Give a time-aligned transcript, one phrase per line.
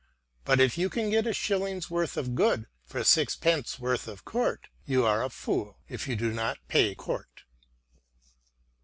[0.45, 4.67] But if you can get a shilling's worth of good for sixpence worth of court,
[4.83, 7.43] you are a fool if you do not pay court."